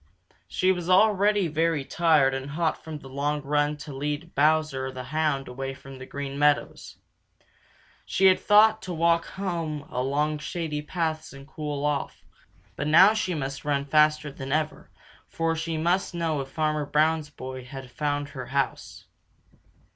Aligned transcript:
She 0.47 0.71
was 0.71 0.89
already 0.89 1.47
very 1.47 1.85
tired 1.85 2.33
and 2.33 2.49
hot 2.49 2.83
from 2.83 2.97
the 2.97 3.07
long 3.07 3.39
run 3.43 3.77
to 3.77 3.93
lead 3.93 4.33
Bowser 4.33 4.91
the 4.91 5.03
Hound 5.03 5.47
away 5.47 5.75
from 5.75 5.99
the 5.99 6.07
Green 6.07 6.39
Meadows. 6.39 6.95
She 8.03 8.25
had 8.25 8.39
thought 8.39 8.81
to 8.81 8.93
walk 8.95 9.27
home 9.27 9.85
along 9.91 10.39
shady 10.39 10.81
paths 10.81 11.33
and 11.33 11.47
cool 11.47 11.85
off, 11.85 12.23
but 12.75 12.87
now 12.87 13.13
she 13.13 13.35
must 13.35 13.63
run 13.63 13.85
faster 13.85 14.31
than 14.31 14.51
ever, 14.51 14.89
for 15.27 15.55
she 15.55 15.77
must 15.77 16.15
know 16.15 16.41
if 16.41 16.49
Farmer 16.49 16.87
Brown's 16.87 17.29
boy 17.29 17.63
had 17.63 17.91
found 17.91 18.29
her 18.29 18.47
house. 18.47 19.05